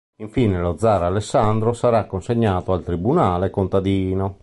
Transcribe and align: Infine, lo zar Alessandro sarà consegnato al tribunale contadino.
Infine, 0.15 0.59
lo 0.59 0.77
zar 0.77 1.03
Alessandro 1.03 1.73
sarà 1.73 2.05
consegnato 2.07 2.73
al 2.73 2.81
tribunale 2.83 3.51
contadino. 3.51 4.39